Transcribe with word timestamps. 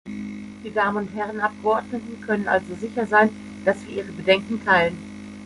Die 0.07 0.71
Damen 0.73 0.97
und 1.07 1.15
Herren 1.15 1.39
Abgeordneten 1.39 2.21
können 2.21 2.47
also 2.47 2.73
sicher 2.73 3.05
sein, 3.05 3.29
dass 3.65 3.85
wir 3.85 3.97
ihre 3.97 4.11
Bedenken 4.11 4.65
teilen. 4.65 4.97